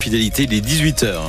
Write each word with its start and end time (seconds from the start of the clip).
Fidélité, 0.00 0.46
les 0.46 0.60
18h. 0.60 1.22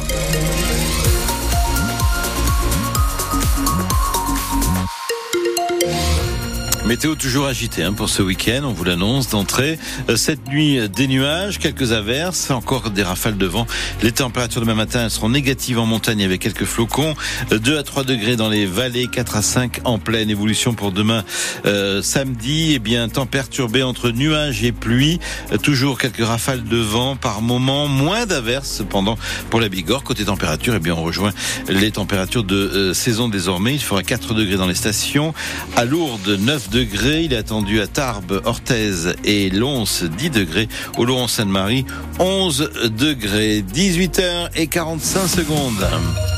Météo 6.90 7.14
toujours 7.14 7.46
agitée 7.46 7.84
hein, 7.84 7.94
pour 7.94 8.10
ce 8.10 8.24
week-end, 8.24 8.62
on 8.64 8.74
vous 8.74 8.84
l'annonce 8.84 9.30
d'entrée. 9.30 9.78
Euh, 10.10 10.16
cette 10.16 10.48
nuit, 10.48 10.90
des 10.90 11.06
nuages, 11.06 11.60
quelques 11.60 11.92
averses, 11.92 12.50
encore 12.50 12.90
des 12.90 13.04
rafales 13.04 13.38
de 13.38 13.46
vent. 13.46 13.68
Les 14.02 14.12
températures 14.12 14.62
demain 14.62 14.74
matin 14.74 15.04
elles 15.04 15.12
seront 15.12 15.30
négatives 15.30 15.78
en 15.78 15.86
montagne 15.86 16.24
avec 16.24 16.42
quelques 16.42 16.66
flocons. 16.66 17.14
2 17.52 17.78
à 17.78 17.84
3 17.84 18.06
degrés 18.06 18.38
dans 18.38 18.50
les 18.50 18.66
vallées, 18.66 19.06
4 19.06 19.36
à 19.36 19.44
5 19.44 19.82
en 19.84 20.00
pleine 20.00 20.32
évolution 20.32 20.74
pour 20.74 20.92
demain 20.92 21.24
euh, 21.68 22.02
samedi. 22.02 22.72
Eh 22.74 22.80
bien, 22.80 23.08
temps 23.08 23.28
perturbé 23.28 23.84
entre 23.84 24.10
nuages 24.10 24.64
et 24.64 24.72
pluie. 24.72 25.20
Euh, 25.52 25.58
toujours 25.58 26.00
quelques 26.00 26.26
rafales 26.26 26.64
de 26.64 26.78
vent 26.78 27.16
par 27.16 27.44
moment, 27.44 27.88
moins 27.88 28.26
d'averses 28.26 28.78
cependant 28.80 29.16
pour 29.52 29.62
la 29.62 29.70
Bigorre. 29.70 30.04
Côté 30.04 30.26
température, 30.26 30.74
eh 30.76 30.80
bien, 30.80 30.96
on 30.96 31.04
rejoint 31.04 31.34
les 31.68 31.92
températures 31.92 32.44
de 32.44 32.56
euh, 32.56 32.94
saison 32.96 33.30
désormais. 33.30 33.76
Il 33.76 33.84
fera 33.84 34.02
4 34.02 34.34
degrés 34.34 34.58
dans 34.58 34.66
les 34.66 34.74
stations. 34.74 35.36
À 35.76 35.86
Lourdes, 35.86 36.30
9 36.30 36.70
degrés 36.72 36.79
Il 36.82 37.34
est 37.34 37.36
attendu 37.36 37.82
à 37.82 37.88
Tarbes, 37.88 38.42
Orthez 38.46 39.12
et 39.26 39.50
Lons 39.50 39.84
10 40.18 40.30
degrés. 40.30 40.70
Au 40.98 41.04
Laurent-Sainte-Marie 41.04 41.86
11 42.20 42.72
degrés. 42.98 43.62
18h 43.62 44.52
et 44.56 44.68
45 44.68 45.28
secondes. 45.28 46.29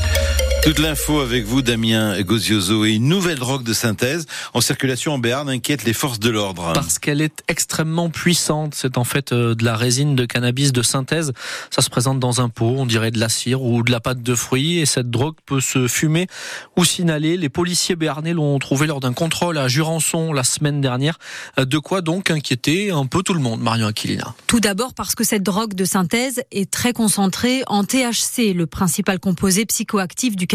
Toute 0.62 0.78
l'info 0.78 1.18
avec 1.18 1.44
vous, 1.44 1.60
Damien 1.60 2.22
Gozioso, 2.22 2.84
et 2.84 2.92
une 2.92 3.08
nouvelle 3.08 3.40
drogue 3.40 3.64
de 3.64 3.72
synthèse 3.72 4.26
en 4.54 4.60
circulation 4.60 5.12
en 5.12 5.18
Béarn 5.18 5.48
inquiète 5.48 5.82
les 5.82 5.92
forces 5.92 6.20
de 6.20 6.30
l'ordre. 6.30 6.72
Parce 6.72 7.00
qu'elle 7.00 7.20
est 7.20 7.42
extrêmement 7.48 8.10
puissante. 8.10 8.76
C'est 8.76 8.96
en 8.96 9.02
fait 9.02 9.32
euh, 9.32 9.56
de 9.56 9.64
la 9.64 9.74
résine 9.74 10.14
de 10.14 10.24
cannabis 10.24 10.70
de 10.70 10.82
synthèse. 10.82 11.32
Ça 11.70 11.82
se 11.82 11.90
présente 11.90 12.20
dans 12.20 12.40
un 12.40 12.48
pot, 12.48 12.76
on 12.78 12.86
dirait 12.86 13.10
de 13.10 13.18
la 13.18 13.28
cire 13.28 13.60
ou 13.60 13.82
de 13.82 13.90
la 13.90 13.98
pâte 13.98 14.22
de 14.22 14.34
fruits, 14.36 14.78
et 14.78 14.86
cette 14.86 15.10
drogue 15.10 15.34
peut 15.46 15.60
se 15.60 15.88
fumer 15.88 16.28
ou 16.76 16.84
s'inhaler. 16.84 17.36
Les 17.36 17.48
policiers 17.48 17.96
béarnais 17.96 18.32
l'ont 18.32 18.56
trouvé 18.60 18.86
lors 18.86 19.00
d'un 19.00 19.14
contrôle 19.14 19.58
à 19.58 19.66
Jurançon 19.66 20.32
la 20.32 20.44
semaine 20.44 20.80
dernière. 20.80 21.18
Euh, 21.58 21.64
de 21.64 21.78
quoi 21.78 22.02
donc 22.02 22.30
inquiéter 22.30 22.92
un 22.92 23.06
peu 23.06 23.24
tout 23.24 23.34
le 23.34 23.40
monde, 23.40 23.60
Marion 23.60 23.88
Aquilina? 23.88 24.32
Tout 24.46 24.60
d'abord 24.60 24.94
parce 24.94 25.16
que 25.16 25.24
cette 25.24 25.42
drogue 25.42 25.74
de 25.74 25.84
synthèse 25.84 26.44
est 26.52 26.70
très 26.70 26.92
concentrée 26.92 27.64
en 27.66 27.82
THC, 27.82 28.54
le 28.54 28.66
principal 28.68 29.18
composé 29.18 29.66
psychoactif 29.66 30.36
du 30.36 30.46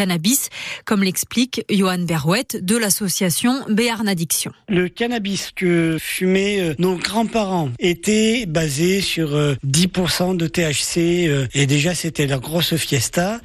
comme 0.86 1.04
l'explique 1.04 1.64
Johan 1.70 2.00
Berouette 2.00 2.64
de 2.64 2.78
l'association 2.78 3.54
Béarn 3.70 4.08
Addiction. 4.08 4.52
Le 4.70 4.90
cannabis 4.90 5.52
que 5.56 5.98
fumaient 6.00 6.60
euh, 6.60 6.76
nos 6.78 6.98
grands-parents 6.98 7.72
était 7.80 8.46
basé 8.46 9.02
sur 9.02 9.30
10% 9.32 10.34
euh, 10.34 10.36
de 10.36 10.48
THC 10.48 11.28
euh, 11.28 11.48
et 11.54 11.66
déjà 11.66 11.96
c'était 11.96 12.28
la 12.28 12.38
grosse 12.38 12.76
fiesta. 12.76 13.42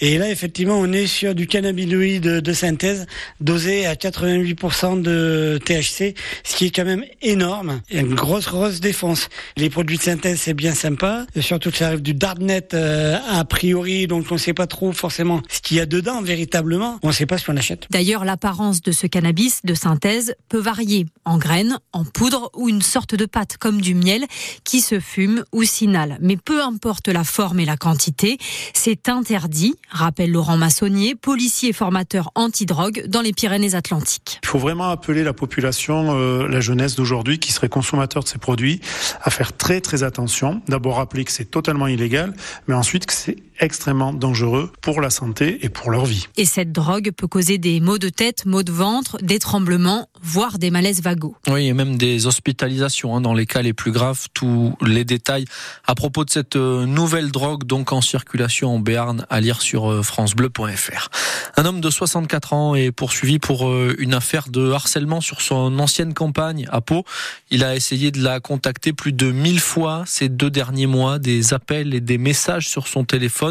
Et 0.00 0.18
là 0.18 0.30
effectivement 0.30 0.78
on 0.78 0.92
est 0.92 1.06
sur 1.06 1.34
du 1.34 1.46
cannabinoïde 1.46 2.22
de 2.22 2.52
synthèse 2.52 3.06
dosé 3.40 3.86
à 3.86 3.94
88% 3.94 5.02
de 5.02 5.58
THC, 5.64 6.14
ce 6.44 6.56
qui 6.56 6.66
est 6.66 6.70
quand 6.70 6.84
même 6.84 7.04
énorme. 7.22 7.80
Il 7.90 8.00
une 8.00 8.14
grosse 8.14 8.46
grosse 8.46 8.80
défense. 8.80 9.28
Les 9.56 9.70
produits 9.70 9.98
de 9.98 10.02
synthèse 10.02 10.40
c'est 10.40 10.54
bien 10.54 10.74
sympa, 10.74 11.26
surtout 11.40 11.72
ça 11.72 11.88
arrive 11.88 12.02
du 12.02 12.14
darknet 12.14 12.74
a 12.74 13.44
priori 13.44 14.06
donc 14.06 14.26
on 14.30 14.34
ne 14.34 14.40
sait 14.40 14.54
pas 14.54 14.66
trop 14.66 14.92
forcément 14.92 15.42
ce 15.48 15.60
qu'il 15.60 15.76
y 15.76 15.80
a 15.80 15.86
dedans 15.96 16.20
véritablement, 16.20 16.98
on 17.02 17.08
ne 17.08 17.12
sait 17.12 17.24
pas 17.24 17.38
ce 17.38 17.46
qu'on 17.46 17.56
achète. 17.56 17.86
D'ailleurs, 17.90 18.24
l'apparence 18.26 18.82
de 18.82 18.92
ce 18.92 19.06
cannabis 19.06 19.62
de 19.64 19.72
synthèse 19.72 20.34
peut 20.50 20.58
varier 20.58 21.06
en 21.24 21.38
graines, 21.38 21.78
en 21.92 22.04
poudre 22.04 22.50
ou 22.54 22.68
une 22.68 22.82
sorte 22.82 23.14
de 23.14 23.24
pâte 23.24 23.56
comme 23.56 23.80
du 23.80 23.94
miel 23.94 24.26
qui 24.64 24.82
se 24.82 25.00
fume 25.00 25.44
ou 25.52 25.64
s'inhale. 25.64 26.18
Mais 26.20 26.36
peu 26.36 26.62
importe 26.62 27.08
la 27.08 27.24
forme 27.24 27.60
et 27.60 27.64
la 27.64 27.78
quantité, 27.78 28.36
c'est 28.74 29.08
interdit, 29.08 29.74
rappelle 29.88 30.32
Laurent 30.32 30.58
Massonnier, 30.58 31.14
policier 31.14 31.70
et 31.70 31.72
formateur 31.72 32.30
anti-drogue 32.34 33.06
dans 33.06 33.22
les 33.22 33.32
Pyrénées-Atlantiques. 33.32 34.40
Il 34.42 34.48
faut 34.48 34.58
vraiment 34.58 34.90
appeler 34.90 35.24
la 35.24 35.32
population, 35.32 36.18
euh, 36.18 36.46
la 36.46 36.60
jeunesse 36.60 36.94
d'aujourd'hui 36.94 37.38
qui 37.38 37.52
serait 37.52 37.70
consommateur 37.70 38.22
de 38.22 38.28
ces 38.28 38.38
produits, 38.38 38.82
à 39.22 39.30
faire 39.30 39.56
très 39.56 39.80
très 39.80 40.02
attention. 40.02 40.60
D'abord 40.68 40.96
rappeler 40.96 41.24
que 41.24 41.32
c'est 41.32 41.50
totalement 41.50 41.86
illégal, 41.86 42.34
mais 42.68 42.74
ensuite 42.74 43.06
que 43.06 43.14
c'est 43.14 43.45
extrêmement 43.60 44.12
dangereux 44.12 44.70
pour 44.80 45.00
la 45.00 45.10
santé 45.10 45.58
et 45.62 45.68
pour 45.68 45.90
leur 45.90 46.04
vie. 46.04 46.28
Et 46.36 46.44
cette 46.44 46.72
drogue 46.72 47.10
peut 47.16 47.26
causer 47.26 47.58
des 47.58 47.80
maux 47.80 47.98
de 47.98 48.08
tête, 48.08 48.46
maux 48.46 48.62
de 48.62 48.72
ventre, 48.72 49.18
des 49.22 49.38
tremblements, 49.38 50.08
voire 50.22 50.58
des 50.58 50.70
malaises 50.70 51.02
vagos. 51.02 51.36
Oui, 51.48 51.66
et 51.66 51.72
même 51.72 51.96
des 51.96 52.26
hospitalisations 52.26 53.16
hein, 53.16 53.20
dans 53.20 53.34
les 53.34 53.46
cas 53.46 53.62
les 53.62 53.72
plus 53.72 53.92
graves. 53.92 54.26
Tous 54.34 54.76
les 54.82 55.04
détails 55.04 55.44
à 55.86 55.94
propos 55.94 56.24
de 56.24 56.30
cette 56.30 56.56
euh, 56.56 56.86
nouvelle 56.86 57.30
drogue 57.30 57.64
donc 57.64 57.92
en 57.92 58.00
circulation 58.00 58.74
en 58.74 58.78
Béarn 58.78 59.26
à 59.30 59.40
lire 59.40 59.62
sur 59.62 59.90
euh, 59.90 60.02
francebleu.fr. 60.02 61.08
Un 61.56 61.64
homme 61.64 61.80
de 61.80 61.90
64 61.90 62.52
ans 62.52 62.74
est 62.74 62.92
poursuivi 62.92 63.38
pour 63.38 63.68
euh, 63.68 63.94
une 63.98 64.14
affaire 64.14 64.48
de 64.48 64.72
harcèlement 64.72 65.20
sur 65.20 65.40
son 65.40 65.78
ancienne 65.78 66.14
campagne 66.14 66.66
à 66.70 66.80
Pau. 66.80 67.04
Il 67.50 67.64
a 67.64 67.74
essayé 67.76 68.10
de 68.10 68.22
la 68.22 68.40
contacter 68.40 68.92
plus 68.92 69.12
de 69.12 69.30
1000 69.30 69.60
fois 69.60 70.04
ces 70.06 70.28
deux 70.28 70.50
derniers 70.50 70.86
mois, 70.86 71.18
des 71.18 71.54
appels 71.54 71.94
et 71.94 72.00
des 72.00 72.18
messages 72.18 72.68
sur 72.68 72.88
son 72.88 73.04
téléphone. 73.04 73.45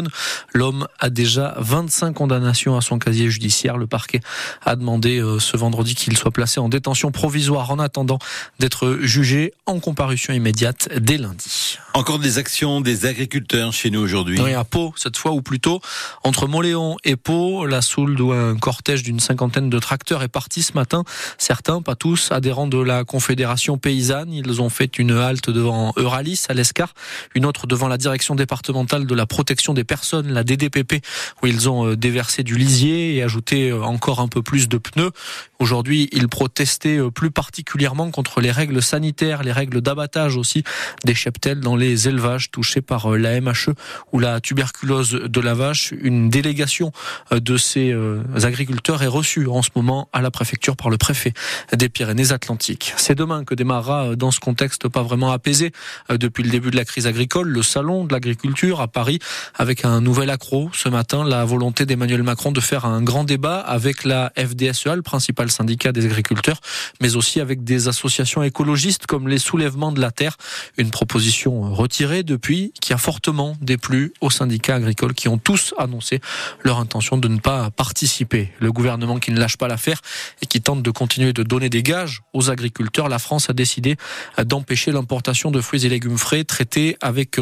L'homme 0.52 0.86
a 0.98 1.10
déjà 1.10 1.54
25 1.58 2.12
condamnations 2.12 2.76
à 2.76 2.80
son 2.80 2.98
casier 2.98 3.30
judiciaire. 3.30 3.76
Le 3.76 3.86
parquet 3.86 4.20
a 4.64 4.76
demandé 4.76 5.22
ce 5.38 5.56
vendredi 5.56 5.94
qu'il 5.94 6.16
soit 6.16 6.30
placé 6.30 6.60
en 6.60 6.68
détention 6.68 7.10
provisoire 7.10 7.70
en 7.70 7.78
attendant 7.78 8.18
d'être 8.58 8.98
jugé 9.02 9.52
en 9.66 9.80
comparution 9.80 10.32
immédiate 10.32 10.88
dès 11.00 11.18
lundi. 11.18 11.78
Encore 11.94 12.18
des 12.18 12.38
actions 12.38 12.80
des 12.80 13.06
agriculteurs 13.06 13.72
chez 13.72 13.90
nous 13.90 14.00
aujourd'hui. 14.00 14.40
Oui, 14.40 14.52
à 14.52 14.64
Pau, 14.64 14.92
cette 14.96 15.16
fois, 15.16 15.32
ou 15.32 15.40
plutôt 15.40 15.80
entre 16.24 16.46
Moléon 16.46 16.96
et 17.04 17.16
Pau, 17.16 17.64
la 17.64 17.80
Soule, 17.80 18.20
où 18.20 18.32
un 18.32 18.56
cortège 18.56 19.02
d'une 19.02 19.20
cinquantaine 19.20 19.70
de 19.70 19.78
tracteurs 19.78 20.22
est 20.22 20.28
parti 20.28 20.62
ce 20.62 20.74
matin. 20.74 21.04
Certains, 21.38 21.80
pas 21.80 21.94
tous, 21.94 22.32
adhérents 22.32 22.66
de 22.66 22.78
la 22.78 23.04
Confédération 23.04 23.78
paysanne. 23.78 24.32
Ils 24.32 24.60
ont 24.60 24.68
fait 24.68 24.98
une 24.98 25.12
halte 25.12 25.48
devant 25.48 25.94
Euralis 25.96 26.44
à 26.48 26.54
l'Escar, 26.54 26.92
une 27.34 27.46
autre 27.46 27.66
devant 27.66 27.88
la 27.88 27.96
direction 27.96 28.34
départementale 28.34 29.06
de 29.06 29.14
la 29.14 29.26
protection 29.26 29.72
des 29.72 29.84
personnes, 29.86 30.30
la 30.32 30.44
DDPP, 30.44 31.02
où 31.42 31.46
ils 31.46 31.70
ont 31.70 31.86
euh, 31.86 31.96
déversé 31.96 32.42
du 32.42 32.56
lisier 32.56 33.16
et 33.16 33.22
ajouté 33.22 33.70
euh, 33.70 33.82
encore 33.82 34.20
un 34.20 34.28
peu 34.28 34.42
plus 34.42 34.68
de 34.68 34.76
pneus. 34.76 35.12
Aujourd'hui, 35.58 36.08
ils 36.12 36.28
protestaient 36.28 36.98
euh, 36.98 37.10
plus 37.10 37.30
particulièrement 37.30 38.10
contre 38.10 38.42
les 38.42 38.50
règles 38.50 38.82
sanitaires, 38.82 39.42
les 39.42 39.52
règles 39.52 39.80
d'abattage 39.80 40.36
aussi 40.36 40.64
des 41.04 41.14
cheptels 41.14 41.60
dans 41.60 41.76
les 41.76 42.08
élevages 42.08 42.50
touchés 42.50 42.82
par 42.82 43.10
la 43.10 43.40
MHE 43.40 43.70
ou 44.12 44.18
la 44.18 44.40
tuberculose 44.40 45.12
de 45.12 45.40
la 45.40 45.54
vache. 45.54 45.94
Une 46.02 46.28
délégation 46.28 46.92
de 47.30 47.56
ces 47.56 47.94
agriculteurs 48.42 49.02
est 49.02 49.06
reçue 49.06 49.46
en 49.46 49.62
ce 49.62 49.70
moment 49.74 50.08
à 50.12 50.20
la 50.20 50.30
préfecture 50.30 50.76
par 50.76 50.90
le 50.90 50.98
préfet 50.98 51.32
des 51.72 51.88
Pyrénées-Atlantiques. 51.88 52.92
C'est 52.96 53.14
demain 53.14 53.44
que 53.44 53.54
démarrera 53.54 54.16
dans 54.16 54.30
ce 54.30 54.40
contexte 54.40 54.88
pas 54.88 55.02
vraiment 55.02 55.30
apaisé 55.30 55.72
depuis 56.10 56.42
le 56.42 56.50
début 56.50 56.70
de 56.70 56.76
la 56.76 56.84
crise 56.84 57.06
agricole 57.06 57.48
le 57.48 57.62
salon 57.62 58.04
de 58.04 58.12
l'agriculture 58.12 58.80
à 58.80 58.88
Paris 58.88 59.18
avec 59.54 59.75
un 59.84 60.00
nouvel 60.00 60.30
accro 60.30 60.70
ce 60.72 60.88
matin 60.88 61.24
la 61.24 61.44
volonté 61.44 61.86
d'Emmanuel 61.86 62.22
Macron 62.22 62.52
de 62.52 62.60
faire 62.60 62.84
un 62.84 63.02
grand 63.02 63.24
débat 63.24 63.58
avec 63.58 64.04
la 64.04 64.32
FDSEA 64.36 64.96
le 64.96 65.02
principal 65.02 65.50
syndicat 65.50 65.92
des 65.92 66.06
agriculteurs 66.06 66.60
mais 67.00 67.16
aussi 67.16 67.40
avec 67.40 67.64
des 67.64 67.88
associations 67.88 68.42
écologistes 68.42 69.06
comme 69.06 69.28
les 69.28 69.38
soulèvements 69.38 69.92
de 69.92 70.00
la 70.00 70.10
terre. 70.10 70.36
Une 70.78 70.90
proposition 70.90 71.74
retirée 71.74 72.22
depuis 72.22 72.72
qui 72.80 72.92
a 72.92 72.98
fortement 72.98 73.56
déplu 73.60 74.12
aux 74.20 74.30
syndicats 74.30 74.76
agricoles 74.76 75.14
qui 75.14 75.28
ont 75.28 75.38
tous 75.38 75.74
annoncé 75.78 76.20
leur 76.62 76.78
intention 76.78 77.16
de 77.16 77.28
ne 77.28 77.38
pas 77.38 77.70
participer. 77.70 78.52
Le 78.60 78.72
gouvernement 78.72 79.18
qui 79.18 79.30
ne 79.30 79.38
lâche 79.38 79.56
pas 79.56 79.68
l'affaire 79.68 80.00
et 80.42 80.46
qui 80.46 80.60
tente 80.60 80.82
de 80.82 80.90
continuer 80.90 81.32
de 81.32 81.42
donner 81.42 81.68
des 81.68 81.82
gages 81.82 82.22
aux 82.32 82.50
agriculteurs, 82.50 83.08
la 83.08 83.18
France 83.18 83.50
a 83.50 83.52
décidé 83.52 83.96
d'empêcher 84.44 84.92
l'importation 84.92 85.50
de 85.50 85.60
fruits 85.60 85.84
et 85.84 85.88
légumes 85.88 86.18
frais 86.18 86.44
traités 86.44 86.96
avec 87.00 87.38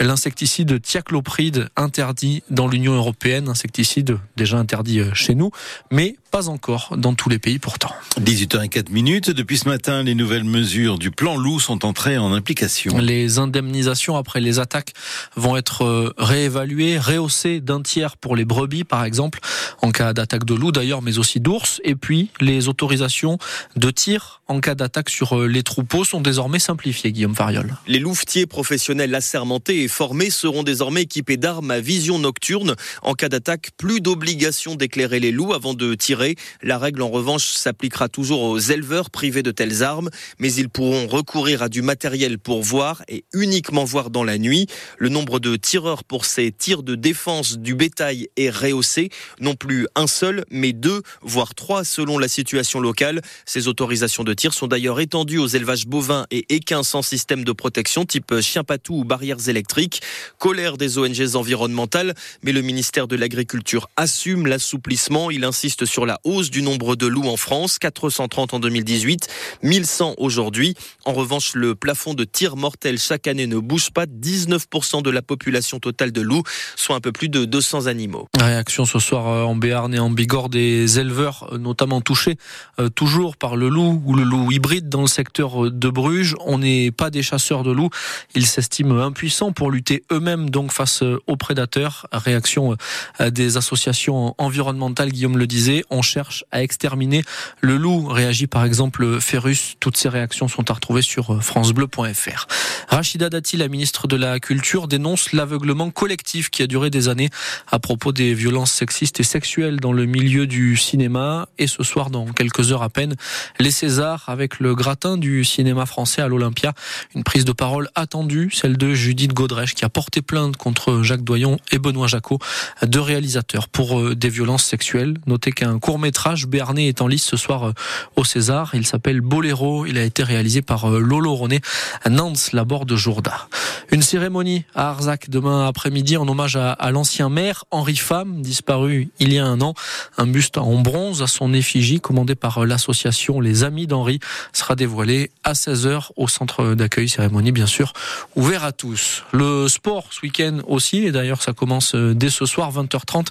l'insecticide 0.00 0.80
thiaclopride 0.80 1.68
interdit 1.76 2.42
dans 2.50 2.68
l'Union 2.68 2.94
européenne, 2.94 3.48
insecticide 3.48 4.18
déjà 4.36 4.58
interdit 4.58 5.00
euh, 5.00 5.14
chez 5.14 5.34
nous, 5.34 5.50
mais 5.90 6.16
pas 6.30 6.48
encore 6.48 6.94
dans 6.96 7.14
tous 7.14 7.28
les 7.28 7.38
pays 7.38 7.58
pourtant. 7.58 7.90
18h04 8.20 8.90
minutes. 8.90 9.30
Depuis 9.30 9.58
ce 9.58 9.68
matin, 9.68 10.02
les 10.02 10.14
nouvelles 10.14 10.44
mesures 10.44 10.98
du 10.98 11.10
plan 11.10 11.36
loup 11.36 11.60
sont 11.60 11.84
entrées 11.84 12.18
en 12.18 12.32
implication. 12.32 12.98
Les 12.98 13.38
indemnisations 13.38 14.16
après 14.16 14.40
les 14.40 14.58
attaques 14.58 14.92
vont 15.36 15.56
être 15.56 15.84
euh, 15.84 16.12
réévaluées, 16.18 16.98
rehaussées 16.98 17.60
d'un 17.60 17.82
tiers 17.82 18.16
pour 18.16 18.36
les 18.36 18.44
brebis, 18.44 18.84
par 18.84 19.04
exemple, 19.04 19.38
en 19.82 19.90
cas 19.90 20.12
d'attaque 20.12 20.44
de 20.44 20.54
loup 20.54 20.72
d'ailleurs, 20.72 21.02
mais 21.02 21.18
aussi 21.18 21.40
d'ours. 21.40 21.80
Et 21.84 21.94
puis, 21.94 22.30
les 22.40 22.68
autorisations 22.68 23.38
de 23.76 23.90
tir 23.90 24.42
en 24.48 24.60
cas 24.60 24.74
d'attaque 24.74 25.10
sur 25.10 25.38
euh, 25.38 25.46
les 25.46 25.62
troupeaux 25.62 26.04
sont 26.04 26.20
désormais 26.20 26.58
simplifiées, 26.58 27.12
Guillaume 27.12 27.34
Fariol. 27.34 27.74
Les 27.86 27.98
louvetiers 27.98 28.46
professionnels 28.46 29.14
assermentés 29.14 29.82
et 29.82 29.88
formés 29.88 30.30
seront 30.30 30.62
désormais 30.62 31.02
équipés 31.02 31.36
d'armes 31.36 31.70
à 31.70 31.80
vision 31.80 32.18
nocturne. 32.18 32.76
En 33.02 33.14
cas 33.14 33.28
d'attaque, 33.28 33.70
plus 33.76 34.00
d'obligation 34.00 34.74
d'éclairer 34.74 35.20
les 35.20 35.32
loups 35.32 35.52
avant 35.52 35.74
de 35.74 35.94
tirer 35.94 36.15
La 36.62 36.78
règle, 36.78 37.02
en 37.02 37.10
revanche, 37.10 37.46
s'appliquera 37.46 38.08
toujours 38.08 38.42
aux 38.42 38.58
éleveurs 38.58 39.10
privés 39.10 39.42
de 39.42 39.50
telles 39.50 39.82
armes, 39.82 40.10
mais 40.38 40.52
ils 40.52 40.68
pourront 40.68 41.06
recourir 41.06 41.62
à 41.62 41.68
du 41.68 41.82
matériel 41.82 42.38
pour 42.38 42.62
voir 42.62 43.02
et 43.08 43.24
uniquement 43.32 43.84
voir 43.84 44.10
dans 44.10 44.24
la 44.24 44.38
nuit. 44.38 44.66
Le 44.98 45.08
nombre 45.08 45.40
de 45.40 45.56
tireurs 45.56 46.04
pour 46.04 46.24
ces 46.24 46.52
tirs 46.52 46.82
de 46.82 46.94
défense 46.94 47.58
du 47.58 47.74
bétail 47.74 48.28
est 48.36 48.50
rehaussé. 48.50 49.10
Non 49.40 49.54
plus 49.54 49.86
un 49.94 50.06
seul, 50.06 50.44
mais 50.50 50.72
deux, 50.72 51.02
voire 51.22 51.54
trois 51.54 51.84
selon 51.84 52.18
la 52.18 52.28
situation 52.28 52.80
locale. 52.80 53.20
Ces 53.44 53.68
autorisations 53.68 54.24
de 54.24 54.34
tir 54.34 54.54
sont 54.54 54.66
d'ailleurs 54.66 55.00
étendues 55.00 55.38
aux 55.38 55.46
élevages 55.46 55.86
bovins 55.86 56.26
et 56.30 56.46
équins 56.54 56.82
sans 56.82 57.02
système 57.02 57.44
de 57.44 57.52
protection 57.52 58.04
type 58.04 58.40
chien 58.40 58.64
patou 58.64 59.00
ou 59.00 59.04
barrières 59.04 59.48
électriques. 59.48 60.02
Colère 60.38 60.76
des 60.76 60.98
ONG 60.98 61.34
environnementales, 61.34 62.14
mais 62.42 62.52
le 62.52 62.62
ministère 62.62 63.08
de 63.08 63.16
l'Agriculture 63.16 63.88
assume 63.96 64.46
l'assouplissement. 64.46 65.30
Il 65.30 65.44
insiste 65.44 65.84
sur 65.84 66.05
la 66.06 66.18
hausse 66.24 66.50
du 66.50 66.62
nombre 66.62 66.96
de 66.96 67.06
loups 67.06 67.28
en 67.28 67.36
France, 67.36 67.78
430 67.78 68.54
en 68.54 68.60
2018, 68.60 69.28
1100 69.62 70.14
aujourd'hui. 70.18 70.74
En 71.04 71.12
revanche, 71.12 71.54
le 71.54 71.74
plafond 71.74 72.14
de 72.14 72.24
tir 72.24 72.56
mortel 72.56 72.98
chaque 72.98 73.26
année 73.26 73.46
ne 73.46 73.58
bouge 73.58 73.90
pas. 73.90 74.06
19% 74.06 75.02
de 75.02 75.10
la 75.10 75.22
population 75.22 75.78
totale 75.80 76.12
de 76.12 76.20
loups, 76.20 76.42
soit 76.76 76.96
un 76.96 77.00
peu 77.00 77.12
plus 77.12 77.28
de 77.28 77.44
200 77.44 77.86
animaux. 77.86 78.28
Réaction 78.38 78.84
ce 78.84 78.98
soir 78.98 79.28
euh, 79.28 79.42
en 79.42 79.56
Béarn 79.56 79.92
et 79.94 79.98
en 79.98 80.10
Bigorre 80.10 80.48
des 80.48 80.98
éleveurs, 80.98 81.48
euh, 81.52 81.58
notamment 81.58 82.00
touchés 82.00 82.36
euh, 82.78 82.88
toujours 82.88 83.36
par 83.36 83.56
le 83.56 83.68
loup 83.68 84.02
ou 84.04 84.14
le 84.14 84.22
loup 84.22 84.52
hybride 84.52 84.88
dans 84.88 85.02
le 85.02 85.06
secteur 85.06 85.70
de 85.70 85.88
Bruges. 85.88 86.34
On 86.40 86.58
n'est 86.58 86.90
pas 86.90 87.10
des 87.10 87.22
chasseurs 87.22 87.62
de 87.62 87.72
loups. 87.72 87.90
Ils 88.34 88.46
s'estiment 88.46 89.02
impuissants 89.02 89.52
pour 89.52 89.70
lutter 89.70 90.04
eux-mêmes 90.12 90.50
donc 90.50 90.72
face 90.72 91.02
aux 91.26 91.36
prédateurs. 91.36 92.06
Réaction 92.12 92.76
des 93.20 93.56
associations 93.56 94.34
environnementales, 94.38 95.10
Guillaume 95.10 95.38
le 95.38 95.46
disait. 95.46 95.84
Cherche 96.02 96.44
à 96.52 96.62
exterminer 96.62 97.22
le 97.60 97.76
loup. 97.76 98.08
Réagit 98.08 98.46
par 98.46 98.64
exemple 98.64 99.20
Ferrus. 99.20 99.76
Toutes 99.80 99.96
ces 99.96 100.08
réactions 100.08 100.48
sont 100.48 100.70
à 100.70 100.74
retrouver 100.74 101.02
sur 101.02 101.42
francebleu.fr. 101.42 102.46
Rachida 102.88 103.28
Dati, 103.28 103.56
la 103.56 103.68
ministre 103.68 104.06
de 104.06 104.16
la 104.16 104.40
Culture, 104.40 104.88
dénonce 104.88 105.32
l'aveuglement 105.32 105.90
collectif 105.90 106.50
qui 106.50 106.62
a 106.62 106.66
duré 106.66 106.90
des 106.90 107.08
années 107.08 107.30
à 107.70 107.78
propos 107.78 108.12
des 108.12 108.34
violences 108.34 108.72
sexistes 108.72 109.20
et 109.20 109.24
sexuelles 109.24 109.80
dans 109.80 109.92
le 109.92 110.06
milieu 110.06 110.46
du 110.46 110.76
cinéma. 110.76 111.48
Et 111.58 111.66
ce 111.66 111.82
soir, 111.82 112.10
dans 112.10 112.26
quelques 112.26 112.72
heures 112.72 112.82
à 112.82 112.88
peine, 112.88 113.14
les 113.58 113.70
Césars 113.70 114.24
avec 114.28 114.60
le 114.60 114.74
gratin 114.74 115.16
du 115.16 115.44
cinéma 115.44 115.86
français 115.86 116.22
à 116.22 116.28
l'Olympia. 116.28 116.72
Une 117.14 117.24
prise 117.24 117.44
de 117.44 117.52
parole 117.52 117.88
attendue, 117.94 118.50
celle 118.52 118.76
de 118.76 118.94
Judith 118.94 119.32
Godrèche 119.32 119.74
qui 119.74 119.84
a 119.84 119.88
porté 119.88 120.22
plainte 120.22 120.56
contre 120.56 121.02
Jacques 121.02 121.24
Doyon 121.24 121.58
et 121.72 121.78
Benoît 121.78 122.06
Jacot, 122.06 122.38
deux 122.82 123.00
réalisateurs 123.00 123.68
pour 123.68 124.00
euh, 124.00 124.14
des 124.14 124.28
violences 124.28 124.64
sexuelles. 124.64 125.18
Notez 125.26 125.52
qu'un 125.52 125.78
court 125.86 126.00
métrage 126.00 126.48
béarnais 126.48 126.88
est 126.88 127.00
en 127.00 127.06
lice 127.06 127.22
ce 127.22 127.36
soir 127.36 127.68
euh, 127.68 127.72
au 128.16 128.24
César. 128.24 128.72
Il 128.74 128.84
s'appelle 128.84 129.20
Boléro. 129.20 129.86
Il 129.86 129.98
a 129.98 130.02
été 130.02 130.24
réalisé 130.24 130.60
par 130.60 130.90
euh, 130.90 130.98
Lolo 130.98 131.32
Ronet 131.32 131.60
à 132.02 132.10
Nantes, 132.10 132.50
la 132.52 132.64
bord 132.64 132.86
de 132.86 132.96
Jourda. 132.96 133.46
Une 133.92 134.02
cérémonie 134.02 134.64
à 134.74 134.88
Arzac 134.88 135.30
demain 135.30 135.68
après-midi 135.68 136.16
en 136.16 136.26
hommage 136.26 136.56
à, 136.56 136.90
l'ancien 136.90 137.28
maire 137.28 137.66
Henri 137.70 137.94
Femme, 137.94 138.42
disparu 138.42 139.10
il 139.20 139.32
y 139.32 139.38
a 139.38 139.46
un 139.46 139.60
an. 139.60 139.74
Un 140.18 140.26
buste 140.26 140.58
en 140.58 140.80
bronze 140.80 141.22
à 141.22 141.28
son 141.28 141.54
effigie 141.54 142.00
commandé 142.00 142.34
par 142.34 142.66
l'association 142.66 143.40
Les 143.40 143.62
Amis 143.62 143.86
d'Henri 143.86 144.18
sera 144.52 144.74
dévoilé 144.74 145.30
à 145.44 145.52
16h 145.52 146.08
au 146.16 146.26
centre 146.26 146.74
d'accueil 146.74 147.08
cérémonie 147.08 147.52
bien 147.52 147.66
sûr 147.66 147.92
ouvert 148.34 148.64
à 148.64 148.72
tous. 148.72 149.22
Le 149.30 149.68
sport 149.68 150.08
ce 150.10 150.22
week-end 150.22 150.58
aussi 150.66 151.04
et 151.04 151.12
d'ailleurs 151.12 151.42
ça 151.42 151.52
commence 151.52 151.94
dès 151.94 152.30
ce 152.30 152.44
soir 152.44 152.72
20h30 152.72 153.28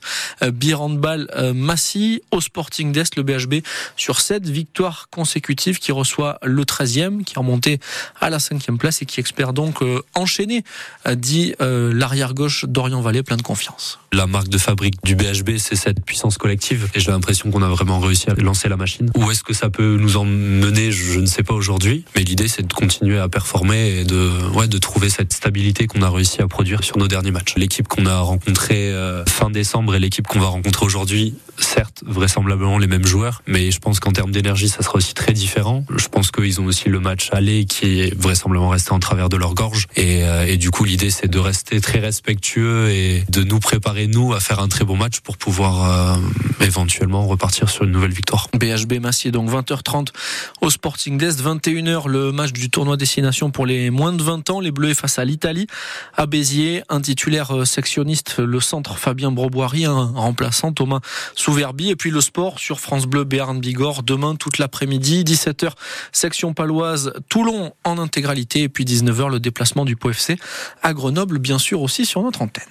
Birandball 0.54 1.28
Massy 1.54 2.22
au 2.32 2.40
Sporting 2.46 2.92
d'Est 2.92 3.16
le 3.16 3.24
BHB 3.24 3.56
sur 3.96 4.22
7 4.22 4.48
victoires 4.48 5.08
consécutives 5.12 5.80
qui 5.80 5.92
reçoit 5.92 6.38
le 6.44 6.64
13e 6.64 7.24
qui 7.24 7.36
est 7.36 7.40
remonté 7.40 7.80
à 8.22 8.30
la 8.30 8.38
5e 8.38 8.78
place 8.78 9.02
et 9.02 9.06
qui 9.06 9.20
espère 9.20 9.54
donc 9.54 9.84
enchaîner 10.14 10.64
dit 11.16 11.54
l'arrière-gauche 11.60 12.66
Dorian 12.66 13.02
Vallée 13.02 13.24
plein 13.24 13.38
de 13.38 13.42
confiance. 13.42 14.00
La 14.14 14.28
marque 14.28 14.48
de 14.48 14.58
fabrique 14.58 14.96
du 15.04 15.16
BHB 15.16 15.58
c'est 15.58 15.76
cette 15.76 16.04
puissance 16.04 16.38
collective 16.38 16.90
et 16.94 17.00
j'ai 17.00 17.12
l'impression 17.12 17.52
qu'on 17.52 17.62
a 17.62 17.68
vraiment 17.68 18.00
réussi 18.00 18.30
à 18.30 18.36
lancer 18.36 18.70
la 18.70 18.78
machine. 18.78 19.12
Où 19.16 19.32
est-ce 19.32 19.44
que 19.44 19.54
ça 19.54 19.70
peut 19.70 19.98
nous 19.98 20.18
emmener 20.18 20.92
Je 20.92 21.20
ne 21.20 21.26
sais 21.26 21.44
pas 21.44 21.54
aujourd'hui, 21.54 22.06
mais 22.16 22.24
l'idée 22.24 22.48
c'est 22.48 22.66
de 22.68 22.74
continuer 22.74 23.20
à 23.20 23.28
performer 23.28 24.00
et 24.00 24.04
de 24.04 24.30
ouais 24.54 24.68
de 24.68 24.78
trouver 24.78 25.10
cette 25.10 25.34
stabilité 25.34 25.88
qu'on 25.88 26.02
a 26.02 26.10
réussi 26.10 26.42
à 26.42 26.48
produire 26.48 26.84
sur 26.84 26.98
nos 26.98 27.08
derniers 27.08 27.32
matchs. 27.32 27.56
L'équipe 27.58 27.88
qu'on 27.88 28.06
a 28.06 28.20
rencontrée 28.20 28.94
fin 29.28 29.50
décembre 29.50 29.96
et 29.96 30.00
l'équipe 30.00 30.28
qu'on 30.28 30.40
va 30.40 30.48
rencontrer 30.48 30.86
aujourd'hui, 30.86 31.36
certes 31.58 32.04
vraisemblablement 32.06 32.35
les 32.80 32.88
mêmes 32.88 33.06
joueurs, 33.06 33.42
mais 33.48 33.72
je 33.72 33.80
pense 33.80 34.00
qu'en 34.00 34.12
termes 34.12 34.32
d'énergie 34.32 34.70
ça 34.70 34.82
sera 34.82 34.96
aussi 34.96 35.14
très 35.14 35.34
différent. 35.34 35.86
Je 35.96 36.08
pense 36.08 36.32
qu'ils 36.32 36.60
ont 36.62 36.66
aussi 36.66 36.90
le 36.90 37.00
match 37.00 37.30
aller 37.32 37.66
qui 37.66 38.02
est 38.02 38.16
vraisemblablement 38.20 38.70
resté 38.70 38.92
en 38.92 39.00
travers 39.00 39.30
de 39.30 39.38
leur 39.38 39.54
gorge 39.54 39.88
et, 39.96 40.22
et 40.48 40.58
du 40.58 40.72
coup 40.72 40.84
l'idée 40.84 41.10
c'est 41.10 41.28
de 41.28 41.40
rester 41.40 41.82
très 41.82 42.00
respectueux 42.00 42.90
et 42.90 43.24
de 43.30 43.44
nous 43.44 43.60
préparer 43.60 44.08
nous 44.08 44.34
à 44.34 44.40
faire 44.40 44.60
un 44.60 44.68
très 44.68 44.86
bon 44.86 44.96
match 44.96 45.20
pour 45.20 45.38
pouvoir 45.38 45.90
euh, 45.90 46.16
éventuellement 46.62 47.26
repartir 47.26 47.70
sur 47.70 47.84
une 47.84 47.92
nouvelle 47.92 48.14
victoire. 48.14 48.48
BHB 48.54 49.00
Massier 49.02 49.32
donc 49.32 49.50
20h30 49.50 50.08
au 50.62 50.70
Sporting 50.70 51.18
d'Est, 51.18 51.42
21h 51.42 52.08
le 52.08 52.32
match 52.32 52.52
du 52.52 52.70
tournoi 52.70 52.98
destination 52.98 53.52
pour 53.52 53.66
les 53.66 53.90
moins 53.90 54.14
de 54.14 54.22
20 54.22 54.50
ans, 54.50 54.60
les 54.60 54.72
Bleus 54.72 54.94
face 54.94 55.20
à 55.20 55.26
l'Italie 55.26 55.68
à 56.16 56.26
Béziers, 56.26 56.84
un 56.90 57.02
titulaire 57.02 57.66
sectionniste 57.66 58.40
le 58.40 58.60
centre 58.60 58.98
Fabien 58.98 59.32
Broboiry, 59.32 59.86
un 59.86 60.12
remplaçant 60.16 60.74
Thomas 60.74 61.00
Souverbi 61.36 61.90
et 61.90 61.96
puis 61.96 62.12
le 62.12 62.22
sport 62.26 62.60
sur 62.60 62.80
France 62.80 63.06
Bleu 63.06 63.24
Béarn 63.24 63.60
Bigorre 63.60 64.04
demain 64.04 64.36
toute 64.36 64.58
l'après-midi 64.58 65.24
17h 65.24 65.72
section 66.12 66.54
paloise 66.54 67.14
Toulon 67.30 67.74
en 67.84 67.98
intégralité 67.98 68.64
et 68.64 68.70
puis 68.70 68.84
19h 68.84 69.32
le 69.32 69.40
déplacement 69.40 69.86
du 69.86 69.96
POFC 69.96 70.38
à 70.84 70.94
Grenoble 70.94 71.40
bien 71.40 71.60
sûr 71.60 71.82
aussi 71.82 72.06
sur 72.06 72.22
notre 72.22 72.42
antenne. 72.42 72.64